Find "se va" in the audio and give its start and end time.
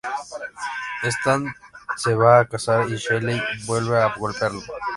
1.95-2.39